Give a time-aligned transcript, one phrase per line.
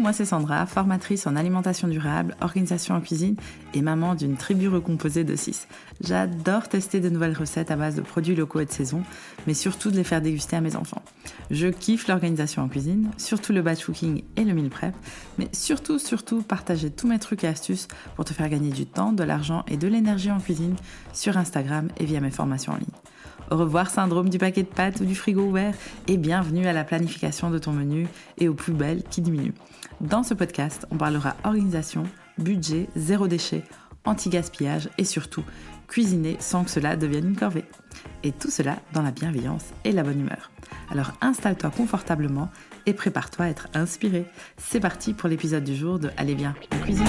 [0.00, 3.36] moi c'est Sandra, formatrice en alimentation durable, organisation en cuisine
[3.74, 5.68] et maman d'une tribu recomposée de 6.
[6.00, 9.02] J'adore tester de nouvelles recettes à base de produits locaux et de saison,
[9.46, 11.02] mais surtout de les faire déguster à mes enfants.
[11.50, 14.94] Je kiffe l'organisation en cuisine, surtout le batch cooking et le meal prep,
[15.38, 19.12] mais surtout, surtout partager tous mes trucs et astuces pour te faire gagner du temps,
[19.12, 20.76] de l'argent et de l'énergie en cuisine
[21.12, 22.86] sur Instagram et via mes formations en ligne.
[23.50, 25.74] Revoir syndrome du paquet de pâtes ou du frigo ouvert
[26.06, 28.06] et bienvenue à la planification de ton menu
[28.38, 29.54] et aux plus belles qui diminuent.
[30.00, 32.04] Dans ce podcast, on parlera organisation,
[32.38, 33.64] budget, zéro déchet,
[34.04, 35.42] anti-gaspillage et surtout
[35.88, 37.64] cuisiner sans que cela devienne une corvée.
[38.22, 40.52] Et tout cela dans la bienveillance et la bonne humeur.
[40.88, 42.50] Alors installe-toi confortablement
[42.86, 44.26] et prépare-toi à être inspiré.
[44.58, 47.04] C'est parti pour l'épisode du jour de Allez bien, en cuisine.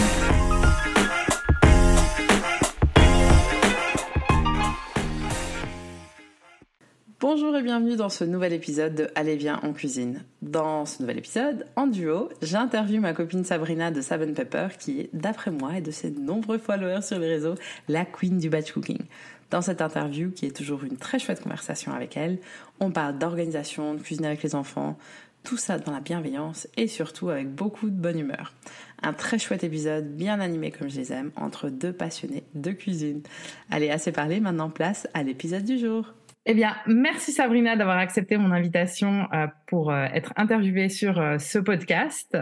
[7.34, 10.26] Bonjour et bienvenue dans ce nouvel épisode de Allez viens en cuisine.
[10.42, 15.10] Dans ce nouvel épisode, en duo, j'interviewe ma copine Sabrina de Seven Pepper qui est,
[15.14, 17.56] d'après moi et de ses nombreux followers sur les réseaux,
[17.88, 19.00] la queen du batch cooking.
[19.50, 22.38] Dans cette interview, qui est toujours une très chouette conversation avec elle,
[22.82, 24.98] on parle d'organisation, de cuisine avec les enfants,
[25.44, 28.54] tout ça dans la bienveillance et surtout avec beaucoup de bonne humeur.
[29.02, 33.22] Un très chouette épisode, bien animé comme je les aime, entre deux passionnés de cuisine.
[33.70, 36.14] Allez, assez parlé, maintenant place à l'épisode du jour.
[36.46, 41.38] Eh bien, merci Sabrina d'avoir accepté mon invitation euh, pour euh, être interviewée sur euh,
[41.38, 42.36] ce podcast.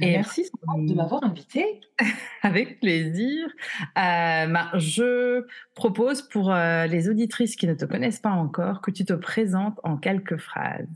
[0.00, 1.80] Et merci de m'avoir invitée.
[2.42, 3.48] Avec plaisir.
[3.96, 9.12] Bah, je propose pour les auditrices qui ne te connaissent pas encore que tu te
[9.12, 10.86] présentes en quelques phrases.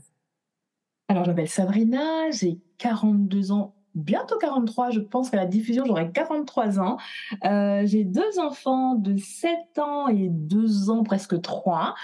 [1.09, 6.11] Alors, je m'appelle Sabrina, j'ai 42 ans bientôt 43, je pense qu'à la diffusion, j'aurai
[6.11, 6.97] 43 ans.
[7.45, 11.95] Euh, j'ai deux enfants de 7 ans et 2 ans, presque 3.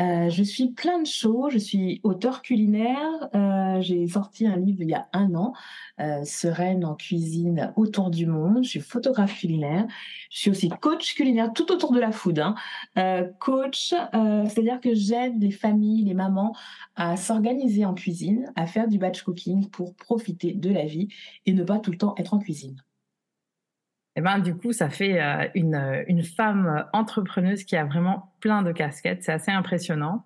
[0.00, 4.82] Euh, je suis plein de choses, je suis auteur culinaire, euh, j'ai sorti un livre
[4.82, 5.52] il y a un an,
[6.24, 9.86] Sereine en cuisine autour du monde, je suis photographe culinaire,
[10.30, 12.38] je suis aussi coach culinaire tout autour de la food.
[12.38, 12.54] Hein.
[13.38, 16.54] Coach, c'est-à-dire que j'aide les familles, les mamans
[16.96, 21.08] à s'organiser en cuisine, à faire du batch cooking pour profiter de la vie
[21.46, 22.82] et ne pas tout le temps être en cuisine.
[24.16, 28.34] Eh ben, du coup, ça fait euh, une, euh, une, femme entrepreneuse qui a vraiment
[28.40, 29.22] plein de casquettes.
[29.22, 30.24] C'est assez impressionnant.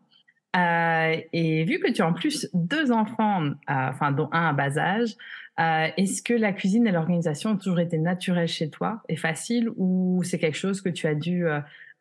[0.55, 4.53] Euh, et vu que tu as en plus deux enfants, euh, enfin dont un à
[4.53, 5.17] bas âge,
[5.59, 9.71] euh, est-ce que la cuisine et l'organisation ont toujours été naturelles chez toi et facile
[9.77, 11.47] ou c'est quelque chose que tu as dû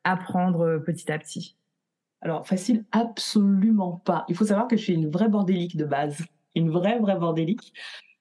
[0.04, 1.56] apprendre petit à petit?
[2.22, 4.26] Alors facile, absolument pas.
[4.30, 6.24] Il faut savoir que je suis une vraie bordélique de base,
[6.56, 7.74] une vraie vraie bordélique.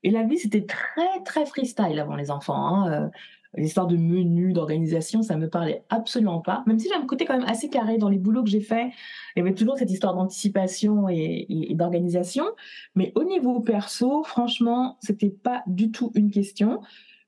[0.02, 2.84] Et la vie, c'était très, très freestyle avant les enfants.
[2.84, 3.10] Hein.
[3.54, 6.64] L'histoire de menu, d'organisation, ça me parlait absolument pas.
[6.66, 8.90] Même si j'ai un côté quand même assez carré dans les boulots que j'ai faits,
[9.36, 12.46] il y avait toujours cette histoire d'anticipation et, d'organisation.
[12.94, 16.80] Mais au niveau perso, franchement, c'était pas du tout une question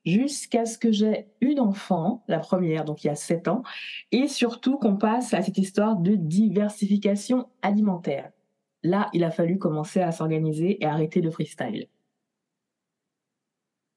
[0.03, 3.63] jusqu'à ce que j'ai une enfant, la première, donc il y a sept ans,
[4.11, 8.31] et surtout qu'on passe à cette histoire de diversification alimentaire.
[8.83, 11.87] Là, il a fallu commencer à s'organiser et arrêter le freestyle.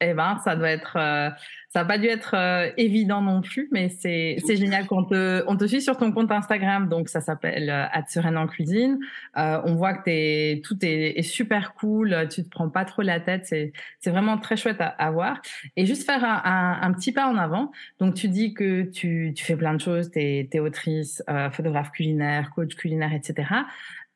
[0.01, 1.31] Eh ben, ça doit être, euh,
[1.71, 5.45] ça n'a pas dû être euh, évident non plus, mais c'est c'est génial qu'on te
[5.47, 8.99] on te suit sur ton compte Instagram, donc ça s'appelle euh, en cuisine.
[9.37, 13.03] Euh, on voit que t'es tout est, est, super cool, tu te prends pas trop
[13.03, 15.43] la tête, c'est c'est vraiment très chouette à, à, voir.
[15.77, 17.71] Et juste faire un, un, un, petit pas en avant.
[17.99, 21.91] Donc tu dis que tu tu fais plein de choses, t'es es autrice, euh, photographe
[21.91, 23.45] culinaire, coach culinaire, etc.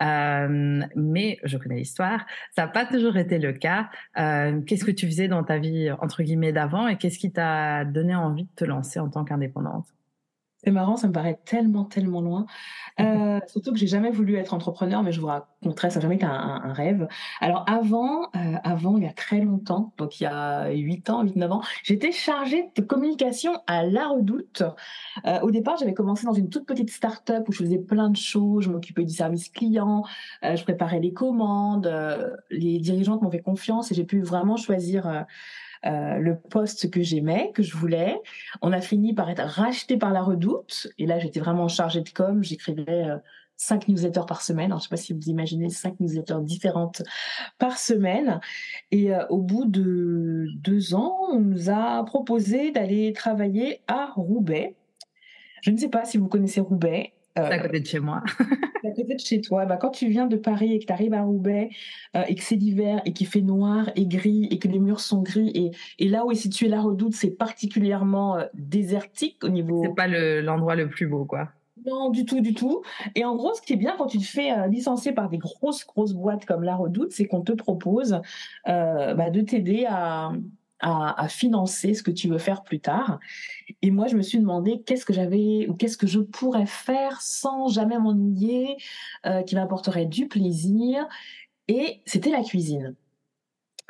[0.02, 2.26] Euh, mais je connais l'histoire.
[2.54, 3.88] Ça n'a pas toujours été le cas.
[4.18, 7.41] Euh, qu'est-ce que tu faisais dans ta vie entre guillemets d'avant et qu'est-ce qui t'a
[7.84, 9.86] donné envie de te lancer en tant qu'indépendante?
[10.64, 12.46] C'est marrant, ça me paraît tellement, tellement loin.
[13.00, 16.16] Euh, surtout que j'ai jamais voulu être entrepreneur, mais je vous raconterai, ça n'a jamais
[16.16, 17.08] été un, un, rêve.
[17.40, 21.22] Alors avant, euh, avant, il y a très longtemps, donc il y a 8 ans,
[21.22, 24.62] 8, 9 ans, j'étais chargée de communication à La Redoute.
[25.24, 28.16] Euh, au départ, j'avais commencé dans une toute petite start-up où je faisais plein de
[28.16, 30.04] choses, je m'occupais du service client,
[30.42, 31.90] je préparais les commandes,
[32.50, 35.24] les dirigeantes m'ont fait confiance et j'ai pu vraiment choisir
[35.84, 38.20] euh, le poste que j'aimais, que je voulais.
[38.60, 40.88] On a fini par être racheté par la Redoute.
[40.98, 42.42] Et là, j'étais vraiment chargée de com.
[42.42, 43.18] J'écrivais euh,
[43.56, 44.72] cinq newsletters par semaine.
[44.76, 47.02] Je sais pas si vous imaginez cinq newsletters différentes
[47.58, 48.40] par semaine.
[48.90, 54.76] Et euh, au bout de deux ans, on nous a proposé d'aller travailler à Roubaix.
[55.62, 57.12] Je ne sais pas si vous connaissez Roubaix.
[57.38, 58.22] Euh, c'est à côté de chez moi.
[58.82, 59.64] c'est à côté de chez toi.
[59.64, 61.70] Bah, quand tu viens de Paris et que tu arrives à Roubaix
[62.16, 65.00] euh, et que c'est l'hiver et qu'il fait noir et gris et que les murs
[65.00, 69.48] sont gris et, et là où est située la redoute, c'est particulièrement euh, désertique au
[69.48, 69.82] niveau.
[69.82, 71.48] C'est pas l'endroit le, plus beau, quoi.
[71.86, 72.82] Non, du tout, du tout.
[73.14, 75.38] Et en gros, ce qui est bien quand tu te fais euh, licencier par des
[75.38, 78.20] grosses, grosses boîtes comme La Redoute, c'est qu'on te propose
[78.68, 80.32] euh, bah, de t'aider à,
[80.82, 83.20] à, financer ce que tu veux faire plus tard.
[83.80, 87.20] Et moi, je me suis demandé qu'est-ce que j'avais ou qu'est-ce que je pourrais faire
[87.22, 88.76] sans jamais m'ennuyer,
[89.26, 91.06] euh, qui m'apporterait du plaisir.
[91.68, 92.96] Et c'était la cuisine.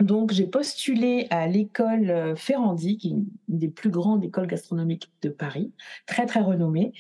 [0.01, 5.11] Donc, j'ai postulé à l'école euh, Ferrandi, qui est une des plus grandes écoles gastronomiques
[5.23, 5.73] de Paris,
[6.07, 6.93] très très renommée.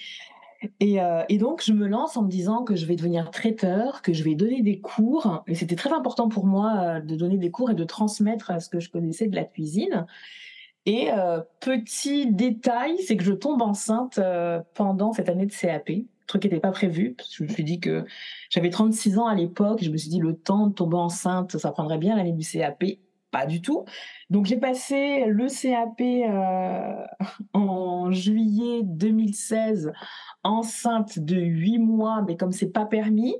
[0.82, 4.12] Euh, et, donc, je me lance en me disant que je vais devenir traiteur, que
[4.12, 5.42] je vais donner des cours.
[5.46, 8.68] Et c'était très important pour moi euh, de donner des cours et de transmettre ce
[8.68, 10.06] que je connaissais de la cuisine.
[10.84, 11.10] Et
[11.60, 14.18] petit détail, c'est que je tombe enceinte
[14.74, 15.90] pendant cette année de CAP,
[16.26, 17.14] truc qui n'était pas prévu.
[17.30, 18.04] je me suis dit que
[18.50, 19.78] j'avais 36 ans à l'époque.
[19.80, 22.82] Je me suis dit le temps de tomber enceinte, ça prendrait bien l'année du CAP.
[23.32, 23.86] Pas du tout.
[24.30, 27.04] Donc j'ai passé le CAP euh,
[27.54, 29.90] en juillet 2016,
[30.44, 33.34] enceinte de 8 mois, mais comme c'est pas permis.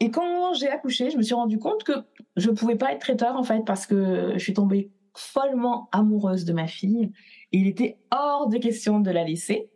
[0.00, 1.92] Et quand j'ai accouché, je me suis rendu compte que
[2.36, 6.52] je pouvais pas être traiteur en fait parce que je suis tombée follement amoureuse de
[6.52, 7.10] ma fille.
[7.52, 9.70] Il était hors de question de la laisser.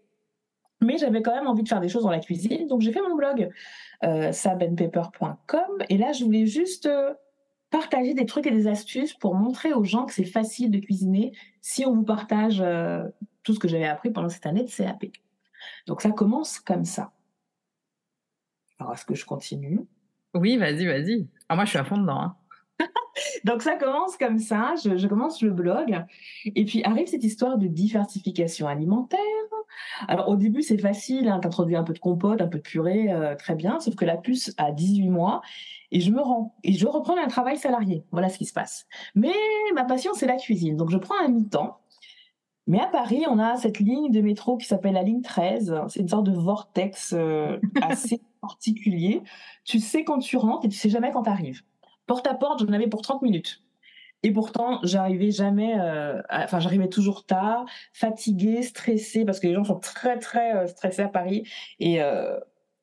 [0.83, 3.01] Mais j'avais quand même envie de faire des choses dans la cuisine, donc j'ai fait
[3.01, 3.49] mon blog
[4.03, 7.15] euh, sabenpaper.com et là je voulais juste euh,
[7.75, 11.33] partager des trucs et des astuces pour montrer aux gens que c'est facile de cuisiner
[11.61, 13.03] si on vous partage euh,
[13.43, 15.07] tout ce que j'avais appris pendant cette année de CAP.
[15.89, 17.11] Donc ça commence comme ça.
[18.79, 19.81] Alors est-ce que je continue?
[20.35, 21.27] Oui, vas-y, vas-y.
[21.49, 22.21] Ah, moi je suis à fond dedans.
[22.21, 22.37] Hein.
[23.45, 26.05] Donc ça commence comme ça, je, je, commence le blog,
[26.45, 29.19] et puis arrive cette histoire de diversification alimentaire,
[30.09, 33.13] alors au début c'est facile, hein, t'introduis un peu de compote, un peu de purée,
[33.13, 35.43] euh, très bien, sauf que la puce a 18 mois
[35.95, 38.05] et je me rends et je reprends un travail salarié.
[38.11, 38.87] Voilà ce qui se passe.
[39.15, 39.33] Mais
[39.75, 41.79] ma passion c'est la cuisine, donc je prends un mi-temps.
[42.67, 45.83] Mais à Paris, on a cette ligne de métro qui s'appelle la ligne 13.
[45.89, 49.23] C'est une sorte de vortex euh, assez particulier.
[49.65, 51.63] Tu sais quand tu rentres et tu sais jamais quand tu arrives.
[52.07, 53.63] Porte à porte, j'en avais pour 30 minutes.
[54.23, 59.65] Et pourtant, j'arrivais jamais, euh, enfin, j'arrivais toujours tard, fatiguée, stressée, parce que les gens
[59.65, 61.47] sont très, très euh, stressés à Paris.
[61.79, 61.99] Et,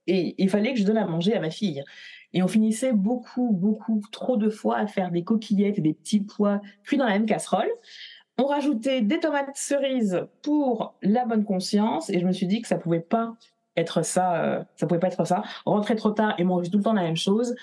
[0.05, 1.83] et il fallait que je donne à manger à ma fille.
[2.33, 6.21] Et on finissait beaucoup, beaucoup, trop de fois à faire des coquillettes et des petits
[6.21, 7.69] pois cuits dans la même casserole.
[8.37, 12.09] On rajoutait des tomates cerises pour la bonne conscience.
[12.09, 13.35] Et je me suis dit que ça pouvait pas
[13.77, 15.43] être ça, ça pouvait pas être ça.
[15.65, 17.55] Rentrer trop tard et manger tout le temps la même chose.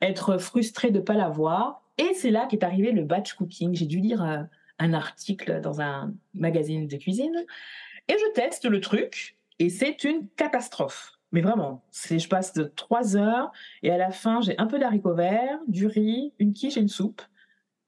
[0.00, 3.74] Être frustré de pas l'avoir et c'est là qu'est arrivé le batch cooking.
[3.74, 4.42] J'ai dû lire euh,
[4.78, 7.44] un article dans un magazine de cuisine
[8.08, 11.11] et je teste le truc et c'est une catastrophe.
[11.32, 13.50] Mais vraiment, je passe de trois heures
[13.82, 16.88] et à la fin j'ai un peu d'haricots verts, du riz, une quiche et une
[16.88, 17.22] soupe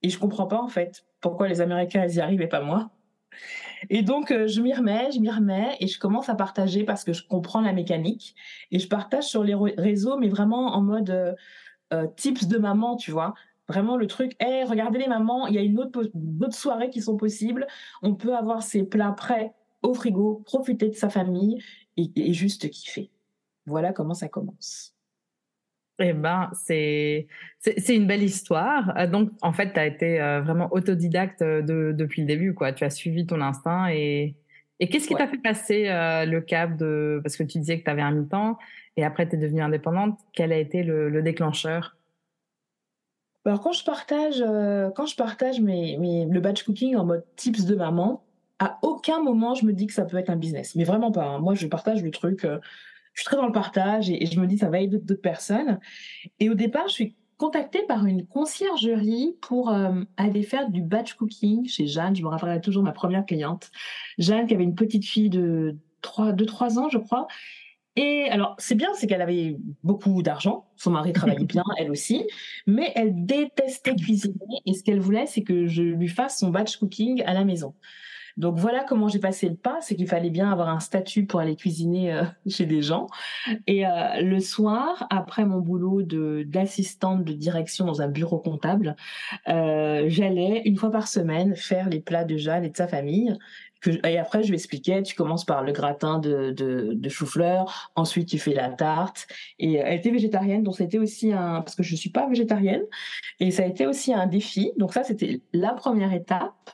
[0.03, 2.91] et je comprends pas en fait pourquoi les Américains ils y arrivent et pas moi.
[3.91, 7.05] Et donc euh, je m'y remets, je m'y remets et je commence à partager parce
[7.05, 8.35] que je comprends la mécanique
[8.71, 11.37] et je partage sur les réseaux mais vraiment en mode
[11.93, 13.35] euh, tips de maman, tu vois.
[13.69, 17.01] Vraiment le truc, hey, regardez les mamans, il y a une autre, d'autres soirées qui
[17.01, 17.67] sont possibles.
[18.03, 21.63] On peut avoir ses plats prêts au frigo, profiter de sa famille
[21.97, 23.11] et, juste kiffer.
[23.67, 24.95] Voilà comment ça commence.
[26.01, 27.29] Eh ben, c'est
[27.61, 28.97] c'est une belle histoire.
[28.97, 32.53] Euh, donc, en fait, tu as été euh, vraiment autodidacte euh, de, depuis le début,
[32.53, 32.73] quoi.
[32.73, 34.35] Tu as suivi ton instinct et
[34.81, 37.91] et qu'est-ce qui t'a fait passer le cap de parce que tu disais que tu
[37.91, 38.59] avais un mi-temps
[38.97, 40.19] et après tu es devenue indépendante.
[40.33, 41.97] Quel a été le déclencheur?
[43.47, 47.25] Alors quand je partage, euh, quand je partage mes, mes, le batch cooking en mode
[47.37, 48.25] tips de maman,
[48.59, 50.75] à aucun moment je me dis que ça peut être un business.
[50.77, 51.25] Mais vraiment pas.
[51.25, 51.39] Hein.
[51.41, 52.45] Moi, je partage le truc.
[52.45, 52.59] Euh,
[53.15, 55.81] je suis très dans le partage et, je me dis ça va aider d'autres personnes.
[56.41, 61.15] Et au départ, je suis contactée par une conciergerie pour euh, aller faire du batch
[61.15, 62.15] cooking chez Jeanne.
[62.15, 63.71] Je me rappellerai toujours ma première cliente.
[64.19, 67.27] Jeanne qui avait une petite fille de 3, 2-3 ans, je crois,
[67.97, 70.67] et alors, c'est bien, c'est qu'elle avait beaucoup d'argent.
[70.77, 72.27] Son mari travaillait bien, elle aussi.
[72.67, 74.61] Mais elle détestait cuisiner.
[74.67, 77.75] Et ce qu'elle voulait, c'est que je lui fasse son batch cooking à la maison.
[78.37, 81.41] Donc voilà comment j'ai passé le pas, c'est qu'il fallait bien avoir un statut pour
[81.41, 83.07] aller cuisiner euh, chez des gens.
[83.67, 88.97] Et euh, le soir, après mon boulot de d'assistante de direction dans un bureau comptable,
[89.49, 93.37] euh, j'allais une fois par semaine faire les plats de Jeanne et de sa famille
[94.05, 98.29] et après, je lui expliquais, tu commences par le gratin de, de, de chou-fleur, ensuite
[98.29, 99.27] tu fais la tarte.
[99.59, 102.83] Et elle était végétarienne, donc c'était aussi un, parce que je suis pas végétarienne,
[103.41, 104.73] et ça a été aussi un défi.
[104.77, 106.71] Donc ça, c'était la première étape.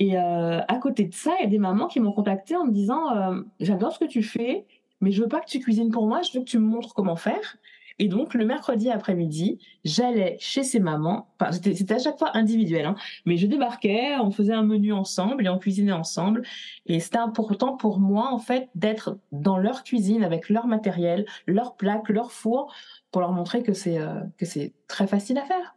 [0.00, 2.64] Et euh, à côté de ça, il y a des mamans qui m'ont contacté en
[2.64, 4.66] me disant, euh, j'adore ce que tu fais,
[5.02, 6.94] mais je veux pas que tu cuisines pour moi, je veux que tu me montres
[6.94, 7.58] comment faire.
[7.98, 11.28] Et donc, le mercredi après-midi, j'allais chez ses mamans.
[11.50, 12.94] C'était à chaque fois individuel, hein,
[13.26, 16.46] mais je débarquais, on faisait un menu ensemble et on cuisinait ensemble.
[16.86, 21.76] Et c'était important pour moi, en fait, d'être dans leur cuisine avec leur matériel, leur
[21.76, 22.72] plaque, leur four,
[23.12, 25.74] pour leur montrer euh, que c'est très facile à faire.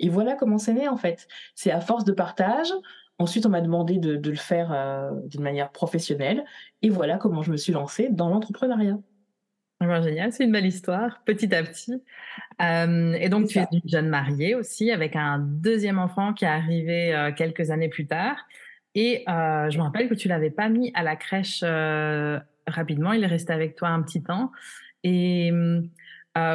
[0.00, 1.28] Et voilà comment c'est né, en fait.
[1.54, 2.72] C'est à force de partage,
[3.18, 6.44] Ensuite, on m'a demandé de, le faire euh, d'une manière professionnelle.
[6.82, 8.98] Et voilà comment je me suis lancée dans l'entrepreneuriat.
[9.80, 12.02] génial, c'est une belle histoire, petit à petit.
[12.60, 16.48] Euh, et donc, tu es une jeune mariée aussi, avec un deuxième enfant qui est
[16.48, 18.36] arrivé euh, quelques années plus tard.
[18.96, 21.64] Et je me rappelle que tu l'avais pas mis à la crèche
[22.66, 24.52] rapidement, il est resté avec toi un petit temps.
[25.02, 25.50] Et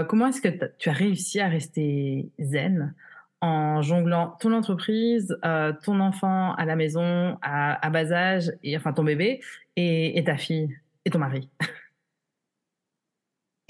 [0.07, 0.47] comment est-ce que
[0.77, 2.95] tu as réussi à rester zen?
[3.41, 8.93] En jonglant ton entreprise, euh, ton enfant à la maison à, bas âge, et enfin
[8.93, 9.41] ton bébé,
[9.75, 11.49] et, ta fille et ton mari.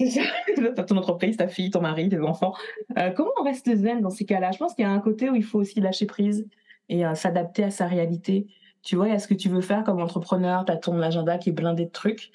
[0.88, 2.54] ton entreprise, ta fille, ton mari, tes enfants.
[2.98, 4.50] Euh, comment on reste zen dans ces cas-là?
[4.52, 6.48] Je pense qu'il y a un côté où il faut aussi lâcher prise
[6.88, 8.46] et euh, s'adapter à sa réalité.
[8.82, 11.00] Tu vois, il y a ce que tu veux faire comme entrepreneur, tu as ton
[11.02, 12.30] agenda qui est blindé de trucs,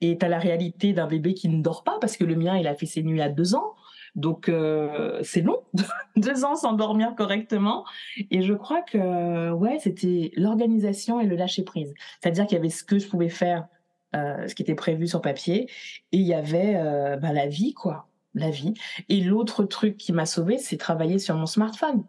[0.00, 2.56] et tu as la réalité d'un bébé qui ne dort pas, parce que le mien,
[2.56, 3.74] il a fait ses nuits à deux ans.
[4.14, 5.62] Donc euh, c'est long,
[6.16, 7.84] deux ans sans dormir correctement.
[8.30, 11.94] Et je crois que ouais, c'était l'organisation et le lâcher prise.
[12.20, 13.68] C'est-à-dire qu'il y avait ce que je pouvais faire,
[14.16, 15.70] euh, ce qui était prévu sur papier,
[16.12, 18.74] et il y avait euh, bah, la vie quoi, la vie.
[19.08, 22.04] Et l'autre truc qui m'a sauvé, c'est travailler sur mon smartphone.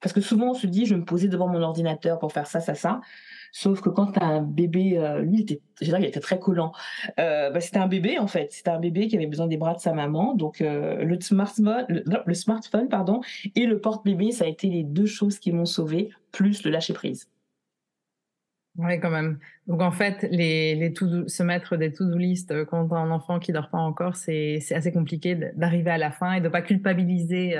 [0.00, 2.46] Parce que souvent on se dit, je vais me poser devant mon ordinateur pour faire
[2.46, 3.00] ça, ça, ça.
[3.52, 6.72] Sauf que quand tu as un bébé, euh, lui, il était, il était très collant.
[7.18, 8.52] Euh, bah, c'était un bébé en fait.
[8.52, 10.34] C'était un bébé qui avait besoin des bras de sa maman.
[10.34, 13.20] Donc euh, le smartphone, le, smartphone pardon,
[13.54, 16.92] et le porte-bébé, ça a été les deux choses qui m'ont sauvé, plus le lâcher
[16.92, 17.28] prise.
[18.76, 19.40] Oui, quand même.
[19.66, 20.94] Donc en fait, les,
[21.26, 24.60] se mettre des to-do list quand on a un enfant qui dort pas encore, c'est
[24.70, 27.56] assez compliqué d'arriver à la fin et de pas culpabiliser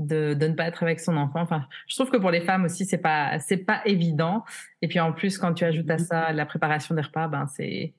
[0.00, 1.40] de, de, ne pas être avec son enfant.
[1.40, 4.44] Enfin, je trouve que pour les femmes aussi, c'est pas c'est pas évident.
[4.82, 7.94] Et puis en plus, quand tu ajoutes à ça la préparation des repas, ben c'est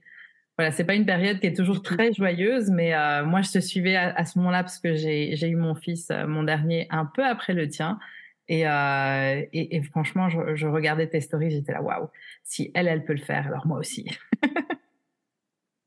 [0.57, 2.69] voilà, c'est pas une période qui est toujours très joyeuse.
[2.69, 5.75] Mais euh, moi, je te suivais à, ce moment-là parce que j'ai j'ai eu mon
[5.75, 7.99] fils, euh, mon dernier, un peu après le tien.
[8.47, 12.09] Et, euh, et, et, franchement, je, je, regardais tes stories, j'étais là, waouh,
[12.43, 14.01] si elle, elle peut le faire, alors moi aussi.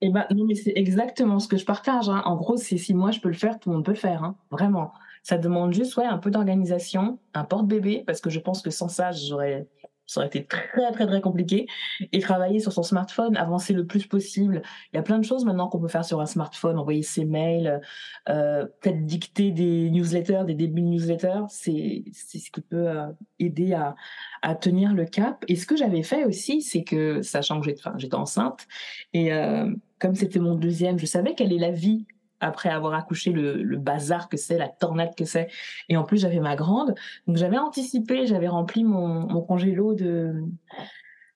[0.01, 2.09] et eh ben, non, mais c'est exactement ce que je partage.
[2.09, 2.23] Hein.
[2.25, 4.25] En gros, c'est si moi je peux le faire, tout le monde peut le faire,
[4.25, 4.37] hein.
[4.51, 4.95] vraiment.
[5.25, 8.89] Ça demande juste ouais, un peu d'organisation, un porte-bébé, parce que je pense que sans
[8.89, 9.67] ça, j'aurais
[10.07, 11.67] ça aurait été très très très compliqué.
[12.13, 14.63] Et travailler sur son smartphone avancer le plus possible.
[14.93, 17.25] Il y a plein de choses maintenant qu'on peut faire sur un smartphone envoyer ses
[17.25, 17.81] mails
[18.29, 21.45] euh, peut-être dicter des newsletters des débuts de newsletters.
[21.49, 23.07] C'est ce qui peut euh,
[23.39, 23.95] aider à
[24.43, 25.43] à tenir le cap.
[25.49, 28.67] Et ce que j'avais fait aussi c'est que sachant que j'étais enceinte
[29.15, 32.07] et euh, comme c'était mon deuxième je savais quelle est la vie
[32.41, 35.49] après avoir accouché le, bazar que c'est, la tornade que c'est.
[35.89, 36.95] Et en plus, j'avais ma grande.
[37.27, 40.35] Donc, j'avais anticipé, j'avais rempli mon, mon congélo de,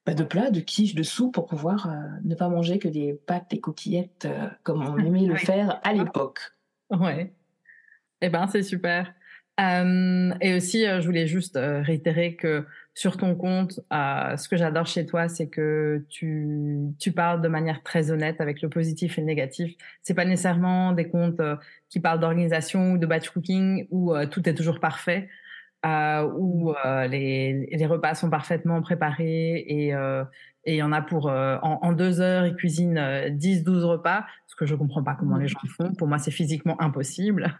[0.09, 3.13] bah, de plats, de quiches, de soupe pour pouvoir euh, ne pas manger que des
[3.13, 6.41] pâtes et coquillettes euh, comme on aimait le faire à l'époque.
[6.89, 7.35] Ouais.
[8.23, 9.13] Eh ben, c'est super.
[9.61, 12.65] Euh, et aussi, je voulais juste réitérer que
[12.99, 17.47] sur ton compte, euh, ce que j'adore chez toi, c'est que tu, tu parles de
[17.47, 19.73] manière très honnête avec le positif et le négatif.
[20.03, 21.55] C'est pas nécessairement des comptes euh,
[21.89, 25.29] qui parlent d'organisation ou de batch cooking où euh, tout est toujours parfait,
[25.87, 29.93] euh, où euh, les, les, repas sont parfaitement préparés et
[30.65, 34.27] et il y en a pour en, en, deux heures ils cuisinent 10 12 repas
[34.49, 35.95] ce que je comprends pas comment les gens font.
[35.95, 37.57] Pour moi c'est physiquement impossible.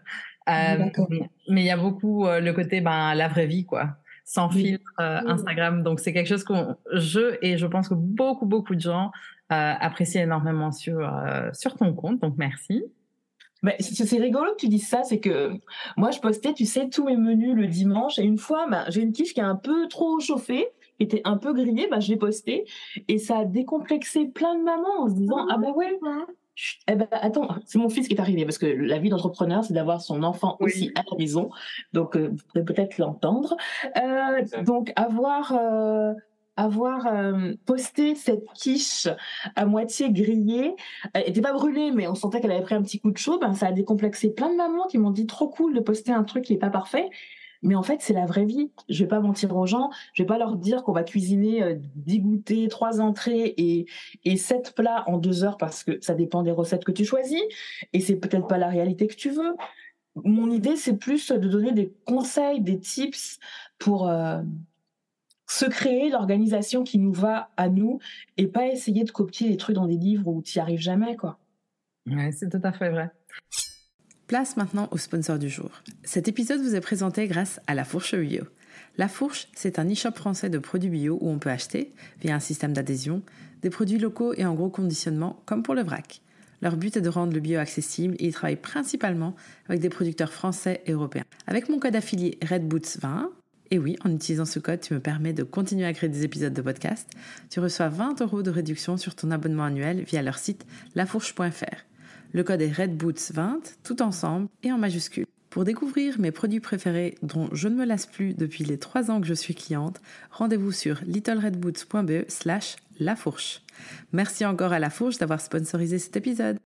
[0.47, 3.95] Mais il y a beaucoup le côté ben la vraie vie quoi
[4.29, 5.81] sans filtre euh, Instagram.
[5.81, 6.53] Donc c'est quelque chose que
[6.93, 9.09] je et je pense que beaucoup beaucoup de gens
[9.51, 12.21] euh, apprécient énormément sur euh, sur ton compte.
[12.21, 12.83] Donc merci.
[13.63, 15.51] Mais c'est rigolo que tu dises ça, c'est que
[15.97, 18.19] moi je postais, tu sais, tous mes menus le dimanche.
[18.19, 20.67] Et une fois, bah, j'ai une quiche qui est un peu trop chauffée,
[20.97, 22.65] qui était un peu grillée, bah, je l'ai postée.
[23.07, 25.97] Et ça a décomplexé plein de mamans en se disant ah bah ouais,
[26.87, 29.73] eh ben, attends, c'est mon fils qui est arrivé parce que la vie d'entrepreneur, c'est
[29.73, 31.49] d'avoir son enfant aussi à la maison.
[31.93, 33.55] Donc, euh, vous pourrez peut-être l'entendre.
[33.97, 36.13] Euh, donc, avoir euh,
[36.57, 37.07] avoir
[37.65, 39.07] posté cette quiche
[39.55, 40.75] à moitié grillée,
[41.13, 43.39] elle était pas brûlée, mais on sentait qu'elle avait pris un petit coup de chaud.
[43.39, 46.25] Ben, ça a décomplexé plein de mamans qui m'ont dit trop cool de poster un
[46.25, 47.09] truc qui est pas parfait.
[47.61, 48.71] Mais en fait, c'est la vraie vie.
[48.87, 49.89] Je vais pas mentir aux gens.
[50.13, 53.85] Je vais pas leur dire qu'on va cuisiner euh, 10 goûters, 3 entrées et,
[54.23, 57.41] et 7 plats en 2 heures parce que ça dépend des recettes que tu choisis.
[57.93, 59.55] Et c'est peut-être pas la réalité que tu veux.
[60.15, 63.39] Mon idée, c'est plus de donner des conseils, des tips
[63.77, 64.41] pour euh,
[65.47, 67.99] se créer l'organisation qui nous va à nous
[68.37, 71.15] et pas essayer de copier les trucs dans des livres où tu n'y arrives jamais,
[71.15, 71.39] quoi.
[72.31, 73.11] C'est tout à fait vrai.
[74.29, 75.71] Place maintenant au sponsor du jour.
[76.03, 78.43] Cet épisode vous est présenté grâce à La Fourche Bio.
[78.99, 82.39] La Fourche, c'est un e-shop français de produits bio où on peut acheter, via un
[82.39, 83.23] système d'adhésion,
[83.63, 86.21] des produits locaux et en gros conditionnement, comme pour le vrac.
[86.61, 89.35] Leur but est de rendre le bio accessible et ils travaillent principalement
[89.67, 91.25] avec des producteurs français et européens.
[91.47, 93.29] Avec mon code affilié RedBoots20,
[93.71, 96.53] et oui, en utilisant ce code, tu me permets de continuer à créer des épisodes
[96.53, 97.09] de podcast,
[97.49, 101.88] tu reçois 20 euros de réduction sur ton abonnement annuel via leur site lafourche.fr.
[102.31, 105.25] Le code est RedBoots20, tout ensemble et en majuscule.
[105.49, 109.19] Pour découvrir mes produits préférés dont je ne me lasse plus depuis les 3 ans
[109.19, 113.61] que je suis cliente, rendez-vous sur littleredboots.be slash lafourche.
[114.11, 116.59] Merci encore à La Fourche d'avoir sponsorisé cet épisode.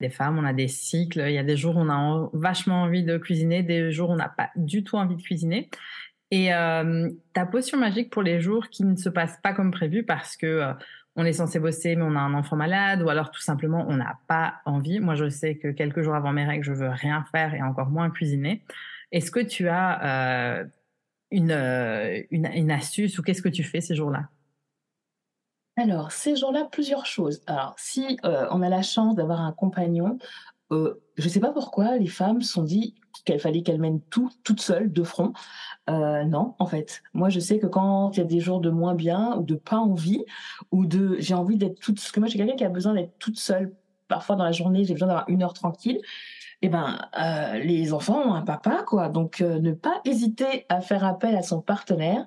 [0.00, 1.22] Les femmes, on a des cycles.
[1.26, 4.12] Il y a des jours où on a vachement envie de cuisiner, des jours où
[4.14, 5.68] on n'a pas du tout envie de cuisiner.
[6.30, 10.02] Et euh, ta potion magique pour les jours qui ne se passent pas comme prévu
[10.02, 10.72] parce que euh,
[11.16, 13.96] on est censé bosser, mais on a un enfant malade, ou alors tout simplement on
[13.96, 15.00] n'a pas envie.
[15.00, 17.90] Moi, je sais que quelques jours avant mes règles, je veux rien faire et encore
[17.90, 18.62] moins cuisiner.
[19.10, 20.64] Est-ce que tu as euh,
[21.34, 24.28] euh, une, une, astuce ou qu'est-ce que tu fais ces jours-là?
[25.76, 27.42] Alors, ces jours-là, plusieurs choses.
[27.46, 30.18] Alors, si euh, on a la chance d'avoir un compagnon,
[31.16, 34.30] je ne sais pas pourquoi les femmes se sont dit qu'il fallait qu'elles mènent tout
[34.42, 35.32] toutes seules de front.
[35.90, 38.70] Euh, non, en fait, moi je sais que quand il y a des jours de
[38.70, 40.24] moins bien ou de pas envie
[40.70, 43.18] ou de j'ai envie d'être toute, parce que moi j'ai quelqu'un qui a besoin d'être
[43.18, 43.74] toute seule.
[44.08, 46.00] Parfois dans la journée, j'ai besoin d'avoir une heure tranquille.
[46.64, 49.08] Eh ben, euh, les enfants ont un papa, quoi.
[49.08, 52.24] Donc, euh, ne pas hésiter à faire appel à son partenaire,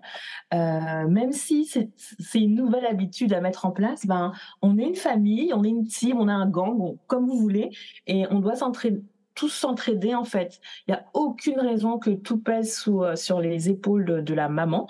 [0.53, 4.05] euh, même si c'est une nouvelle habitude à mettre en place.
[4.05, 7.37] Ben, on est une famille, on est une team, on a un gang, comme vous
[7.37, 7.69] voulez,
[8.07, 9.01] et on doit s'entraîner
[9.35, 10.59] tous s'entraider en fait.
[10.87, 14.87] Il n'y a aucune raison que tout pèse euh, sur les épaules de, la maman.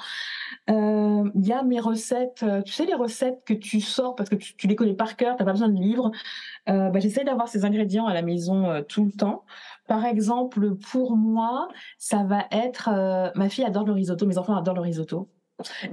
[0.69, 4.29] Euh, il y a mes recettes, euh, tu sais les recettes que tu sors parce
[4.29, 6.11] que tu, les connais par cœur, tu n'as pas besoin de livres.
[6.69, 9.45] Euh, bah, J'essaie d'avoir ces ingrédients à la maison tout le temps.
[9.87, 12.89] Par exemple, pour moi, ça va être...
[13.35, 15.29] ma fille adore le risotto, mes enfants adorent le risotto.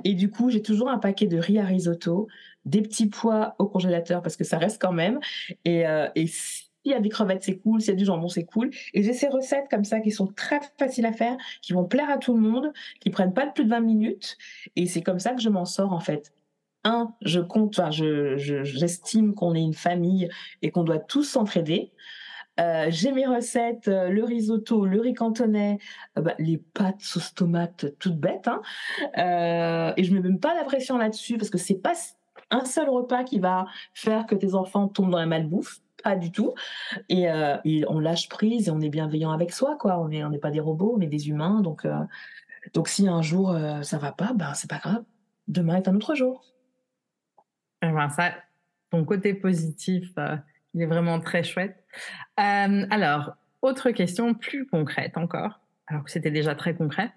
[0.05, 2.27] Et du coup, j'ai toujours un paquet de riz à risotto,
[2.65, 5.21] des petits pois au congélateur parce que ça reste quand même.
[5.65, 6.27] Et, et
[6.83, 7.81] s'il y a des crevettes, c'est cool.
[7.81, 8.71] S'il y a du jambon, c'est cool.
[8.95, 12.11] Et j'ai ces recettes comme ça qui sont très faciles à faire, qui vont plaire
[12.11, 14.37] à tout le monde, qui prennent pas plus de 20 minutes.
[14.77, 16.33] Et c'est comme ça que je m'en sors, en fait.
[16.85, 20.29] Un, je compte, enfin, je, j'estime qu'on est une famille
[20.63, 21.93] et qu'on doit tous s'entraider.
[22.61, 25.79] Euh, j'ai mes recettes, euh, le risotto, le riz cantonais,
[26.19, 28.49] euh, bah, les pâtes sauce tomate toutes bêtes.
[28.49, 29.95] Hein.
[29.97, 31.95] et je mets même pas la pression là-dessus parce que c'est pas
[32.51, 36.31] un seul repas qui va faire que tes enfants tombent dans la malbouffe pas du
[36.31, 36.55] tout.
[37.11, 39.99] Euh, et, on lâche prise et on est bienveillant avec soi, quoi.
[39.99, 41.61] On n'est on pas des robots, on est des humains.
[41.61, 41.95] Donc, euh,
[42.75, 45.05] donc si un jour euh, ça va pas, ben c'est pas grave.
[45.49, 46.45] Demain est un autre jour.
[47.83, 48.33] Eh ben, ça,
[48.91, 50.13] ton côté positif,
[50.75, 51.85] il est vraiment très chouette.
[52.37, 57.13] alors, autre question plus concrète encore, alors que c'était déjà très concret.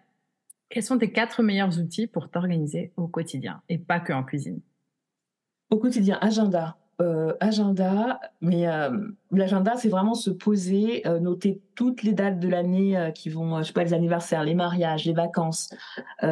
[0.69, 4.61] Quels sont tes quatre meilleurs outils pour t'organiser au quotidien et pas que en cuisine?
[5.69, 6.77] Au quotidien, agenda.
[7.01, 8.89] Euh, agenda, mais euh,
[9.29, 13.63] l'agenda, c'est vraiment se poser, euh, noter toutes les dates de l'année qui vont, je
[13.63, 15.73] sais pas, les anniversaires, les mariages, les vacances.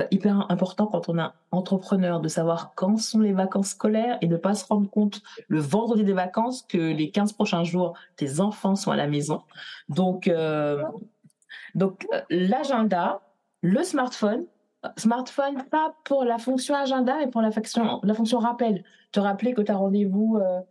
[0.09, 4.37] hyper important quand on est entrepreneur de savoir quand sont les vacances scolaires et de
[4.37, 8.75] pas se rendre compte le vendredi des vacances que les 15 prochains jours, tes enfants
[8.77, 9.41] sont à la maison.
[9.89, 10.31] Donc,
[11.75, 13.21] donc l'agenda,
[13.61, 14.45] le smartphone,
[14.97, 18.83] smartphone, pas pour la fonction agenda, mais pour la fonction, la fonction rappel.
[19.11, 20.61] Te rappeler que tu as rendez-vous euh,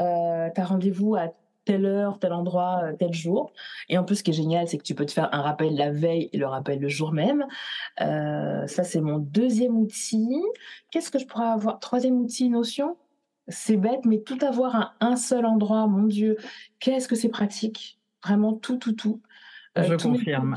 [0.00, 1.28] euh, rendez-vous à
[1.64, 3.52] telle heure, tel endroit, euh, tel jour.
[3.88, 5.76] Et en plus, ce qui est génial, c'est que tu peux te faire un rappel
[5.76, 7.46] la veille et le rappel le jour même.
[8.00, 10.42] Euh, ça, c'est mon deuxième outil.
[10.90, 11.78] Qu'est-ce que je pourrais avoir?
[11.78, 12.96] Troisième outil, Notion?
[13.48, 16.36] C'est bête, mais tout avoir à un seul endroit, mon Dieu,
[16.80, 17.98] qu'est-ce que c'est pratique?
[18.22, 19.20] Vraiment tout, tout, tout.
[19.76, 20.56] je confirme.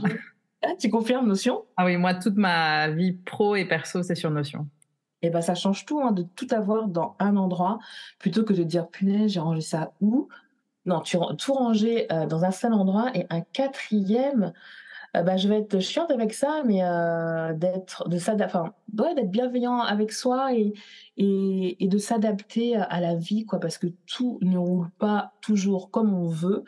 [0.64, 1.66] Ah, tu confirmes Notion?
[1.76, 4.68] Ah oui, moi, toute ma vie pro et perso, c'est sur Notion.
[5.24, 7.78] Et eh ben, ça change tout hein, de tout avoir dans un endroit
[8.18, 10.28] plutôt que de dire punaise, j'ai rangé ça où?
[10.86, 14.52] Non, tu tout ranger euh, dans un seul endroit et un quatrième.
[15.18, 19.80] Euh, bah, je vais être chiante avec ça, mais euh, d'être de enfin, d'être bienveillant
[19.80, 20.74] avec soi et,
[21.18, 26.14] et, de s'adapter à la vie, quoi, parce que tout ne roule pas toujours comme
[26.14, 26.64] on veut.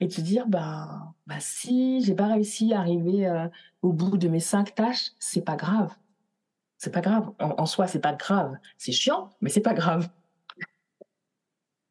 [0.00, 3.48] Et de se dire bah bah si j'ai pas réussi à arriver euh,
[3.82, 5.94] au bout de mes cinq tâches c'est pas grave.
[6.78, 7.32] C'est pas grave.
[7.38, 8.56] En, soi c'est pas grave.
[8.76, 10.08] C'est chiant mais c'est pas grave.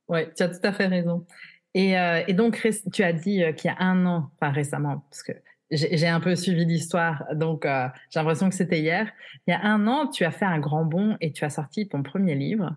[0.08, 1.26] Ouais tu as tout à fait raison.
[1.74, 5.04] Et, euh, et donc tu as dit euh, qu'il y a un an pas récemment
[5.10, 5.34] parce que
[5.71, 9.12] j'ai un peu suivi l'histoire, donc j'ai l'impression que c'était hier.
[9.47, 11.88] Il y a un an, tu as fait un grand bond et tu as sorti
[11.88, 12.75] ton premier livre.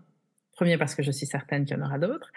[0.55, 2.31] Premier parce que je suis certaine qu'il y en aura d'autres.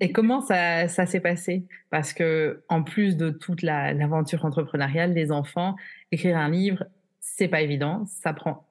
[0.00, 1.66] Et comment ça, ça s'est passé?
[1.90, 5.76] Parce que en plus de toute l'aventure entrepreneuriale des enfants,
[6.10, 6.84] écrire un livre,
[7.20, 8.66] c'est pas évident, ça prend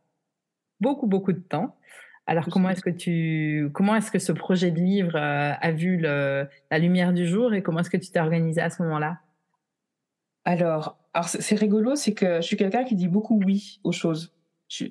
[0.79, 1.77] beaucoup beaucoup de temps.
[2.27, 6.47] Alors comment est-ce que tu, comment est-ce que ce projet de livre a vu le,
[6.69, 9.19] la lumière du jour et comment est-ce que tu t'es organisé à ce moment-là?
[10.45, 14.33] Alors, alors c'est rigolo, c'est que je suis quelqu'un qui dit beaucoup oui aux choses.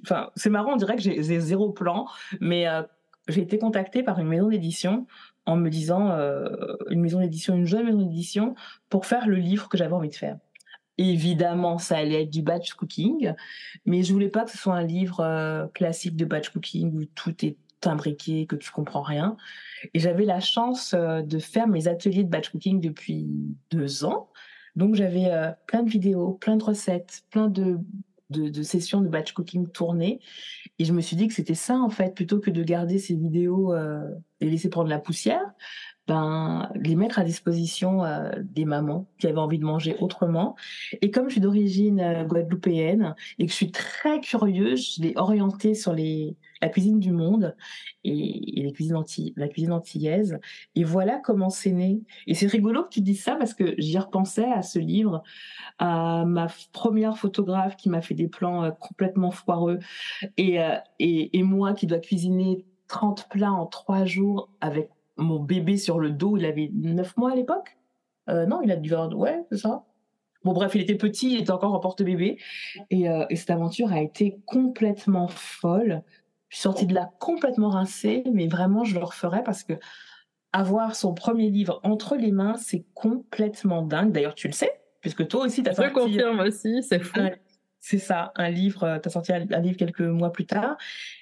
[0.03, 2.07] Enfin, c'est marrant, on dirait que j'ai zéro plan,
[2.41, 2.67] mais
[3.29, 5.07] j'ai été contactée par une maison d'édition
[5.47, 6.49] en me disant, euh,
[6.91, 8.55] une maison d'édition, une jeune maison d'édition,
[8.89, 10.39] pour faire le livre que j'avais envie de faire.
[10.99, 13.33] Évidemment, ça allait être du batch cooking,
[13.87, 17.05] mais je voulais pas que ce soit un livre euh, classique de batch cooking où
[17.15, 19.37] tout est imbriqué, que tu comprends rien.
[19.95, 23.27] Et j'avais la chance euh, de faire mes ateliers de batch cooking depuis
[23.71, 24.29] deux ans.
[24.77, 25.31] Donc j'avais
[25.67, 27.79] plein de vidéos, plein de recettes, plein de
[28.31, 30.21] de, sessions de batch cooking tournées.
[30.79, 33.15] Et je me suis dit que c'était ça, en fait, plutôt que de garder ces
[33.15, 34.09] vidéos euh,
[34.41, 35.53] et laisser prendre la poussière,
[36.11, 40.57] ben, les mettre à disposition euh, des mamans qui avaient envie de manger autrement.
[41.03, 45.13] Et comme je suis d'origine euh, guadeloupéenne et que je suis très curieuse, je l'ai
[45.15, 47.55] orientée sur les, la cuisine du monde
[48.03, 49.01] et, les cuisines
[49.37, 50.41] la cuisine antillaise.
[50.75, 52.03] Et voilà comment c'est né.
[52.27, 55.23] Et c'est rigolo que tu dises ça parce que j'y repensais à ce livre,
[55.79, 59.79] à ma première photographe qui m'a fait des plans euh, complètement foireux
[60.37, 60.59] et,
[60.99, 66.11] et moi qui dois cuisiner 30 plats en trois jours avec mon bébé sur le
[66.11, 66.37] dos.
[66.37, 67.77] Il avait 9 mois à l'époque.
[68.29, 69.85] Euh, non, il a dû avoir, ouais, c'est ça.
[70.45, 72.39] Bon, bref, il était petit, il était encore en porte-bébé.
[72.91, 76.03] Et, et, cette aventure a été complètement folle.
[76.49, 79.75] Je suis sortie de là complètement rincée, mais vraiment, je le referais parce que
[80.53, 84.13] avoir son premier livre entre les mains, c'est complètement dingue.
[84.13, 85.91] D'ailleurs, tu le sais, puisque toi aussi, tu as sorti...
[85.91, 87.21] Je confirme aussi, c'est fou.
[87.81, 90.77] C'est ça, un livre, euh, tu as sorti un, livre quelques mois plus tard,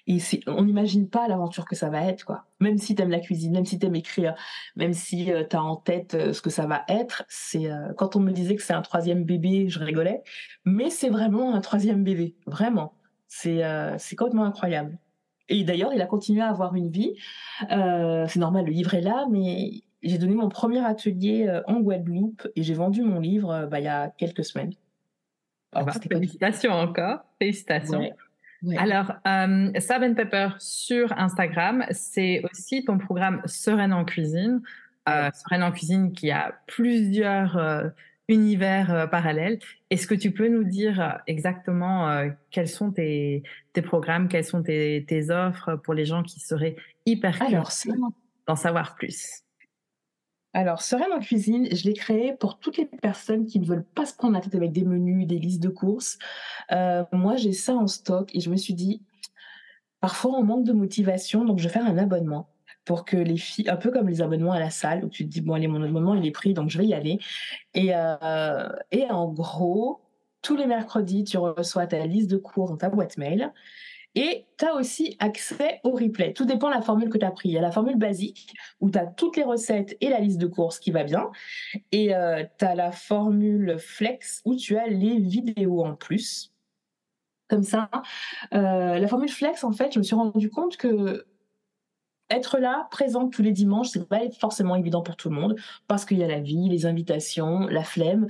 [0.06, 2.46] et on n'imagine pas l'aventure que ça va être, quoi.
[2.60, 4.34] Même si tu aimes la cuisine, même si tu aimes écrire,
[4.76, 8.16] même si euh, tu as en tête euh, ce que ça va être, c'est quand
[8.16, 10.22] on me disait que c'est un troisième bébé, je rigolais,
[10.64, 12.94] mais c'est vraiment un troisième bébé, vraiment.
[13.28, 13.62] C'est
[13.98, 14.98] c'est complètement incroyable.
[15.48, 17.14] Et d'ailleurs, il a continué à avoir une vie.
[17.70, 21.80] Euh, c'est normal, le livre est là, mais j'ai donné mon premier atelier euh, en
[21.80, 24.74] Guadeloupe et j'ai vendu mon livre euh, bah, il y a quelques semaines.
[25.72, 28.10] Ah bah, félicitations encore, félicitations.
[28.76, 34.62] Alors, euh, Sab Pepper sur Instagram, c'est aussi ton programme Sereine en cuisine.
[35.08, 37.56] Euh, Sereine en cuisine qui a plusieurs
[38.28, 39.58] univers euh, parallèles.
[39.90, 44.44] Est-ce que tu peux nous dire euh, exactement euh, quels sont tes, tes, programmes, quelles
[44.44, 46.76] sont tes, tes, offres pour les gens qui seraient
[47.06, 47.62] hyper curieux
[48.46, 49.42] d'en savoir plus?
[50.58, 54.06] Alors, Sereine en cuisine, je l'ai créé pour toutes les personnes qui ne veulent pas
[54.06, 56.18] se prendre la tête avec des menus, des listes de courses.
[57.12, 59.02] moi, j'ai ça en stock et je me suis dit,
[60.00, 62.48] parfois on manque de motivation, donc je vais faire un abonnement
[62.84, 65.28] pour que les filles, un peu comme les abonnements à la salle, où tu te
[65.30, 67.18] dis, bon, allez, mon abonnement, il est pris, donc je vais y aller.
[67.74, 70.00] Et, euh, et en gros,
[70.40, 73.52] tous les mercredis, tu reçois ta liste de cours dans ta boîte mail.
[74.14, 76.32] Et tu as aussi accès au replay.
[76.32, 77.50] Tout dépend de la formule que tu as pris.
[77.50, 80.38] Il y a la formule basique où tu as toutes les recettes et la liste
[80.38, 81.30] de courses qui va bien.
[81.92, 86.52] Et euh, tu as la formule flex où tu as les vidéos en plus.
[87.48, 87.90] Comme ça.
[88.54, 91.26] Euh, la formule flex, en fait, je me suis rendu compte que
[92.30, 96.04] être là, présente tous les dimanches, c'est pas forcément évident pour tout le monde parce
[96.04, 98.26] qu'il y a la vie, les invitations, la flemme.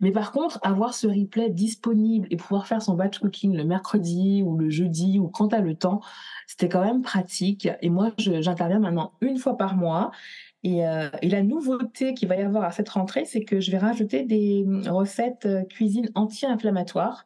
[0.00, 4.42] Mais par contre, avoir ce replay disponible et pouvoir faire son batch cooking le mercredi
[4.44, 6.00] ou le jeudi ou quand tu as le temps,
[6.46, 7.68] c'était quand même pratique.
[7.80, 10.10] Et moi, j'interviens maintenant une fois par mois.
[10.62, 13.70] Et, euh, et, la nouveauté qu'il va y avoir à cette rentrée, c'est que je
[13.70, 17.24] vais rajouter des recettes euh, cuisine anti-inflammatoires.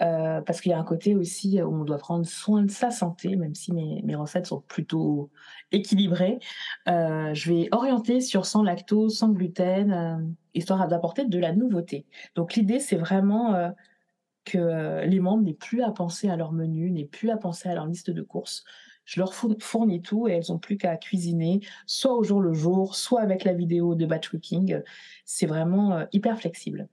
[0.00, 2.90] Euh, parce qu'il y a un côté aussi où on doit prendre soin de sa
[2.90, 5.30] santé, même si mes, recettes sont plutôt
[5.72, 6.38] équilibrées.
[6.88, 10.16] Euh, je vais orienter sur sans lactose, sans gluten, euh,
[10.54, 12.06] histoire d'apporter de la nouveauté.
[12.36, 13.72] Donc l'idée, c'est vraiment
[14.44, 17.74] que les membres n'aient plus à penser à leur menu, n'aient plus à penser à
[17.74, 18.64] leur liste de courses.
[19.04, 22.94] Je leur fournis tout et elles n'ont plus qu'à cuisiner, soit au jour le jour,
[22.94, 24.82] soit avec la vidéo de batch cooking.
[25.24, 26.88] C'est vraiment hyper flexible.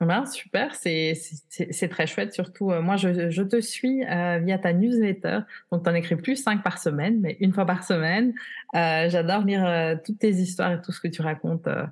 [0.00, 2.34] Ben, super, c'est très chouette.
[2.34, 5.40] Surtout, euh, moi, je, je, te suis euh, via ta newsletter.
[5.72, 8.34] Donc, tu en écris plus cinq par semaine, mais une fois par semaine.
[8.74, 11.86] Euh, J'adore lire euh, toutes tes histoires et tout ce que tu racontes euh,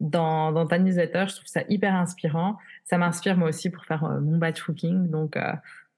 [0.00, 1.26] dans, dans, ta newsletter.
[1.28, 2.58] Je trouve ça hyper inspirant.
[2.82, 5.08] Ça m'inspire moi aussi pour faire mon batch cooking.
[5.08, 5.38] Donc,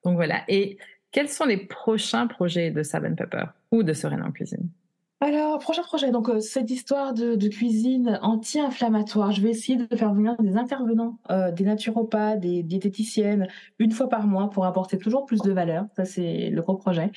[0.04, 0.42] donc voilà.
[0.48, 0.76] Et
[1.10, 4.68] quels sont les prochains projets de Saben Pepper ou de Sereine en cuisine?
[5.22, 10.12] Alors, prochain projet, donc euh, cette histoire de, cuisine anti-inflammatoire, je vais essayer de faire
[10.12, 13.48] venir des intervenants, euh, des naturopathes, des diététiciennes,
[13.78, 15.86] une fois par mois pour apporter toujours plus de valeur.
[15.96, 17.12] Ça, c'est le gros projet.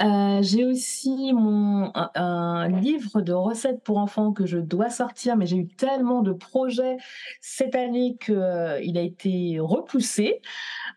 [0.00, 5.46] Euh, j'ai aussi mon un, livre de recettes pour enfants que je dois sortir, mais
[5.46, 6.96] j'ai eu tellement de projets
[7.40, 10.40] cette année que euh, il a été repoussé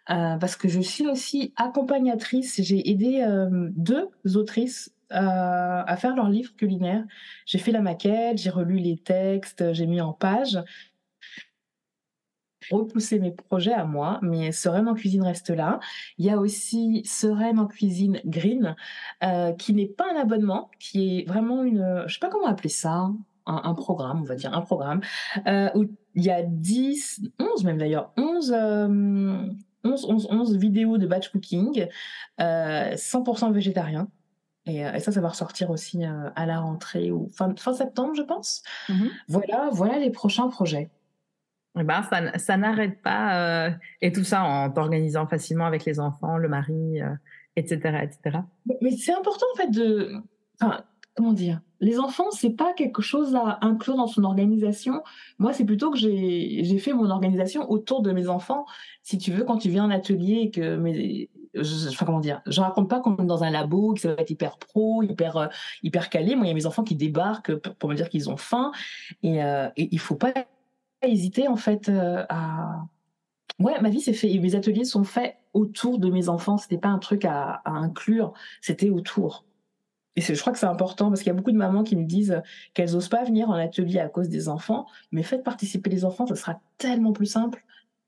[0.08, 2.62] parce que je suis aussi accompagnatrice.
[2.62, 3.26] J'ai aidé
[3.76, 7.04] deux autrices euh, à faire leur livre culinaire.
[7.46, 10.60] J'ai fait la maquette, j'ai relu les textes, j'ai mis en page.
[12.72, 15.80] Repousser mes projets à moi, mais Sereine en cuisine reste là.
[16.18, 18.76] Il y a aussi Sereine en cuisine green,
[19.24, 22.70] euh, qui n'est pas un abonnement, qui est vraiment une, je sais pas comment appeler
[22.70, 23.12] ça,
[23.46, 25.02] un, programme, on va dire un programme,
[25.48, 29.48] euh, où il y a 10, 11 même d'ailleurs, 11, euh,
[29.84, 31.88] 11, 11, 11 vidéos de batch cooking,
[32.42, 34.08] euh, 100% végétarien.
[34.66, 37.74] Et, euh, et, ça, ça va ressortir aussi euh, à la rentrée ou fin, fin
[37.74, 38.64] septembre, je pense.
[38.90, 39.10] Mm -hmm.
[39.28, 40.90] Voilà, voilà les prochains projets.
[41.80, 43.68] Eh ben, ça, ça n'arrête pas.
[43.68, 47.00] Euh, et tout ça en t'organisant facilement avec les enfants, le mari,
[47.56, 47.74] etc.,
[48.06, 48.40] etc.
[48.66, 50.14] Mais, mais c'est important en fait de.
[50.62, 50.84] Enfin,
[51.16, 55.02] comment dire Les enfants, c'est pas quelque chose à inclure dans son organisation.
[55.40, 58.66] Moi, c'est plutôt que j'ai fait mon organisation autour de mes enfants.
[59.02, 62.42] Si tu veux, quand tu viens en atelier et que mes, je, enfin, comment dire,
[62.46, 65.38] je raconte pas qu'on est dans un labo, que ça va être hyper pro, hyper,
[65.38, 65.48] euh,
[65.84, 66.36] hyper calé.
[66.36, 68.72] Moi, il y a mes enfants qui débarquent pour me dire qu'ils ont faim.
[69.24, 70.34] Et, euh, et il faut pas
[71.02, 72.86] hésiter, en fait, euh, à.
[73.60, 76.58] Ouais, ma vie s'est fait, mes ateliers sont faits autour de mes enfants.
[76.58, 79.46] C'était pas un truc à, inclure, c'était autour.
[80.18, 82.06] Et je crois que c'est important parce qu'il y a beaucoup de mamans qui me
[82.06, 82.42] disent
[82.74, 86.26] qu'elles n'osent pas venir en atelier à cause des enfants, mais faites participer les enfants,
[86.26, 87.64] ce sera tellement plus simple.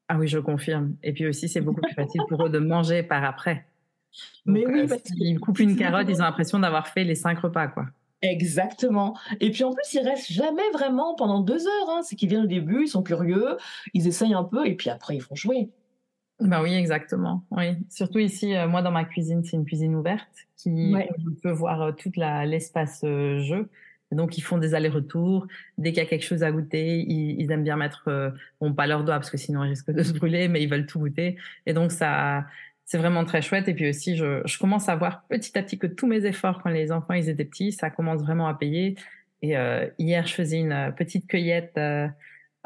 [0.09, 0.95] Ah oui, je confirme.
[1.03, 3.65] Et puis aussi, c'est beaucoup plus facile pour eux de manger par après.
[4.45, 7.15] Donc, mais oui, euh, parce qu'ils coupent une carotte, ils ont l'impression d'avoir fait les
[7.15, 7.85] cinq repas, quoi.
[8.21, 9.15] Exactement.
[9.39, 11.89] Et puis en plus, ils restent jamais vraiment pendant deux heures.
[11.89, 12.01] Hein.
[12.03, 13.57] C'est qu'ils viennent au début, ils sont curieux,
[13.93, 15.69] ils essayent un peu, et puis après, ils vont jouer.
[16.39, 17.43] Bah oui, exactement.
[17.49, 21.09] Oui, surtout ici, euh, moi dans ma cuisine, c'est une cuisine ouverte qui ouais.
[21.43, 23.69] voir euh, toute la l'espace euh, jeu.
[24.11, 25.47] Donc ils font des allers-retours.
[25.77, 28.73] Dès qu'il y a quelque chose à goûter, ils, ils aiment bien mettre, euh, bon
[28.73, 30.99] pas leurs doigts parce que sinon ils risquent de se brûler, mais ils veulent tout
[30.99, 31.37] goûter.
[31.65, 32.45] Et donc ça,
[32.85, 33.67] c'est vraiment très chouette.
[33.67, 36.61] Et puis aussi, je, je commence à voir petit à petit que tous mes efforts
[36.63, 38.95] quand les enfants ils étaient petits, ça commence vraiment à payer.
[39.41, 41.73] Et euh, hier, je faisais une petite cueillette.
[41.77, 42.07] Euh,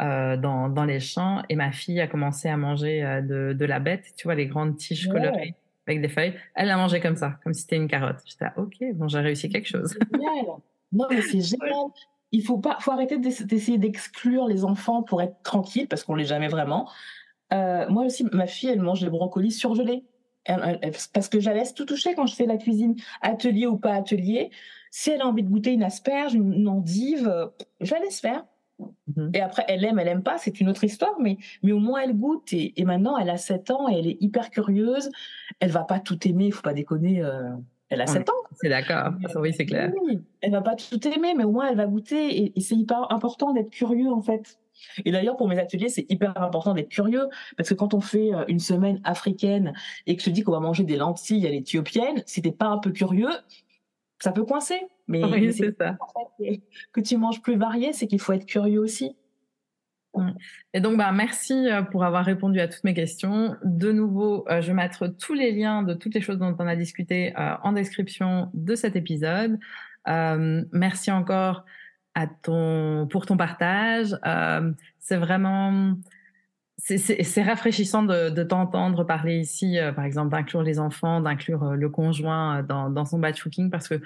[0.02, 3.66] euh, dans, dans, les champs et ma fille a commencé à manger euh, de, de,
[3.66, 5.14] la bête, tu vois, les grandes tiges ouais.
[5.14, 5.54] colorées
[5.86, 6.34] avec des feuilles.
[6.56, 8.18] Elle l'a mangé comme ça, comme si c'était une carotte.
[8.26, 9.96] J'étais ok, bon, j'ai réussi quelque chose.
[10.92, 11.74] Non, mais c'est génial.
[12.32, 16.26] Il faut pas, faut arrêter d'essayer d'exclure les enfants pour être tranquille parce qu'on l'est
[16.26, 16.90] jamais vraiment.
[17.54, 20.06] Euh, moi aussi, ma fille, elle mange des brocolis surgelés.
[20.46, 23.68] Elle, elle, parce que je la laisse tout toucher quand je fais la cuisine, atelier
[23.68, 24.50] ou pas atelier.
[24.90, 28.46] Si elle a envie de goûter une asperge, une, endive, je la laisse faire.
[28.80, 29.30] Mmh.
[29.34, 32.02] Et après, elle aime, elle aime pas, c'est une autre histoire, mais, mais au moins
[32.02, 32.54] elle goûte.
[32.54, 35.10] Et, et, maintenant, elle a 7 ans et elle est hyper curieuse.
[35.60, 37.22] Elle va pas tout aimer, il faut pas déconner.
[37.22, 37.52] Euh,
[37.92, 38.34] elle a 7 ans.
[38.60, 39.92] C'est d'accord, oui, c'est clair.
[40.02, 42.42] Oui, elle va pas tout aimer, mais au moins elle va goûter.
[42.42, 44.58] Et, et c'est hyper important d'être curieux, en fait.
[45.06, 47.28] Et d'ailleurs, pour mes ateliers, c'est hyper important d'être curieux,
[47.58, 49.74] parce que quand on fait une semaine africaine
[50.08, 52.68] et que je te dis qu'on va manger des lentilles à l'éthiopienne, si t'es pas
[52.68, 53.30] un peu curieux,
[54.20, 54.80] ça peut coincer.
[55.08, 55.98] Mais, oui, c'est ça.
[56.00, 56.62] En fait,
[56.94, 59.16] que tu manges plus varié, c'est qu'il faut être curieux aussi.
[60.74, 63.56] Et donc, bah, merci pour avoir répondu à toutes mes questions.
[63.64, 66.76] De nouveau, euh, je mettre tous les liens de toutes les choses dont on a
[66.76, 69.60] discuté euh, en description de cet épisode.
[70.08, 71.66] Euh, merci encore
[72.16, 74.18] à ton, pour ton partage.
[75.00, 75.96] c'est vraiment,
[76.78, 82.90] c'est rafraîchissant de, t'entendre parler ici, par exemple, d'inclure les enfants, d'inclure le conjoint dans,
[82.90, 84.02] dans son batch cooking, parce que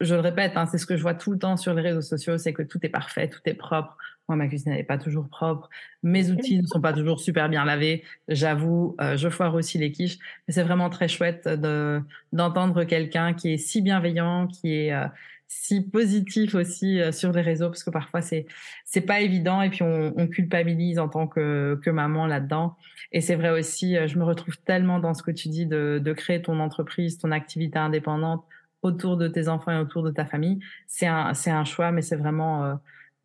[0.00, 2.02] je le répète, hein, c'est ce que je vois tout le temps sur les réseaux
[2.02, 3.96] sociaux, c'est que tout est parfait, tout est propre.
[4.28, 5.68] Moi, ma cuisine n'est pas toujours propre.
[6.02, 8.02] Mes outils ne sont pas toujours super bien lavés.
[8.28, 10.18] J'avoue, euh, je foire aussi les quiches.
[10.46, 12.00] Mais c'est vraiment très chouette de
[12.32, 15.06] d'entendre quelqu'un qui est si bienveillant, qui est euh,
[15.48, 18.46] si positif aussi euh, sur les réseaux, parce que parfois c'est
[18.84, 22.76] c'est pas évident et puis on, on culpabilise en tant que que maman là-dedans.
[23.12, 26.12] Et c'est vrai aussi, je me retrouve tellement dans ce que tu dis de de
[26.12, 28.44] créer ton entreprise, ton activité indépendante
[28.82, 30.60] autour de tes enfants et autour de ta famille.
[30.86, 32.74] C'est un, c'est un choix, mais c'est vraiment, euh,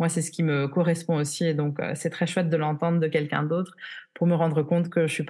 [0.01, 1.45] moi, c'est ce qui me correspond aussi.
[1.45, 3.75] Et donc, euh, c'est très chouette de l'entendre de quelqu'un d'autre
[4.15, 5.23] pour me rendre compte que je suis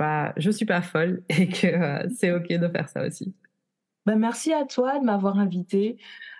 [0.54, 3.36] suis pas folle et que euh, c'est OK de faire ça aussi.
[4.06, 5.98] Ben, merci à toi de m'avoir invité.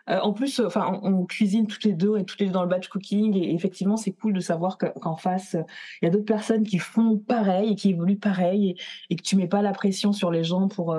[0.10, 2.70] Euh, en plus, enfin, on, cuisine toutes les deux et toutes les deux dans le
[2.70, 3.36] batch cooking.
[3.36, 5.58] Et effectivement, c'est cool de savoir qu'en qu face,
[6.02, 8.76] il y a d'autres personnes qui font pareil et qui évoluent pareil et,
[9.10, 10.96] et, que tu mets pas la pression sur les gens pour,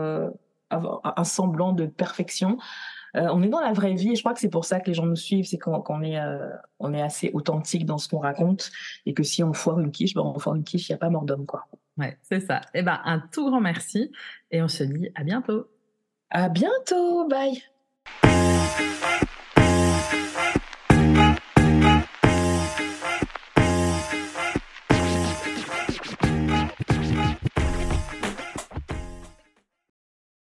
[0.68, 2.59] avoir un semblant de perfection.
[3.14, 4.94] On est dans la vraie vie et je crois que c'est pour ça que les
[4.94, 6.18] gens nous suivent, c'est qu'on est,
[6.79, 8.70] on est assez authentique dans ce qu'on raconte
[9.07, 10.98] et que si on foire une quiche, ben on foire une quiche, il n'y a
[10.98, 11.66] pas mort d'homme, quoi.
[11.98, 12.62] Ouais, c'est ça.
[12.75, 14.11] Eh ben, un tout grand merci
[14.51, 15.68] et on se dit à bientôt.
[16.31, 17.62] À bientôt, bye.